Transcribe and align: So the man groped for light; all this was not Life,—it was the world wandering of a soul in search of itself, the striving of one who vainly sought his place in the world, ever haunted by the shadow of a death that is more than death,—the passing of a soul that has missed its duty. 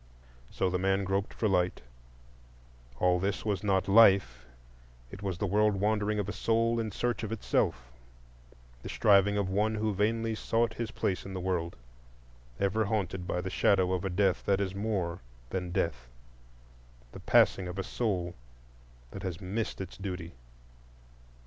So 0.49 0.67
the 0.71 0.79
man 0.79 1.03
groped 1.03 1.31
for 1.31 1.47
light; 1.47 1.81
all 2.97 3.19
this 3.19 3.45
was 3.45 3.63
not 3.63 3.87
Life,—it 3.87 5.21
was 5.21 5.37
the 5.37 5.45
world 5.45 5.75
wandering 5.75 6.17
of 6.17 6.27
a 6.27 6.33
soul 6.33 6.79
in 6.79 6.89
search 6.91 7.21
of 7.21 7.31
itself, 7.31 7.91
the 8.81 8.89
striving 8.89 9.37
of 9.37 9.47
one 9.47 9.75
who 9.75 9.93
vainly 9.93 10.33
sought 10.33 10.73
his 10.73 10.89
place 10.89 11.23
in 11.23 11.35
the 11.35 11.39
world, 11.39 11.75
ever 12.59 12.85
haunted 12.85 13.27
by 13.27 13.41
the 13.41 13.51
shadow 13.51 13.93
of 13.93 14.03
a 14.03 14.09
death 14.09 14.43
that 14.47 14.59
is 14.59 14.73
more 14.73 15.21
than 15.51 15.69
death,—the 15.69 17.19
passing 17.19 17.67
of 17.67 17.77
a 17.77 17.83
soul 17.83 18.33
that 19.11 19.21
has 19.21 19.39
missed 19.39 19.79
its 19.79 19.97
duty. 19.97 20.33